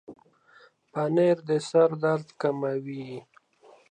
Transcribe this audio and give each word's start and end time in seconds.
پنېر 0.91 1.37
د 1.47 1.49
سر 1.69 1.89
درد 2.03 2.27
کموي. 2.41 3.07